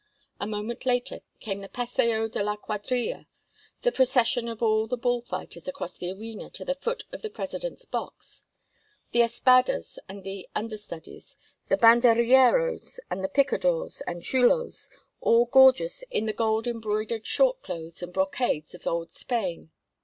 [0.39, 3.27] A moment later came the Paseo de la Cuadrilla,
[3.83, 7.29] the procession of all the bull fighters across the arena to the foot of the
[7.29, 11.37] president's box—the espadas and their understudies,
[11.69, 18.11] the banderilleros, the picadores and chulos, all gorgeous in the gold embroidered short clothes and
[18.11, 19.69] brocades of old Spain.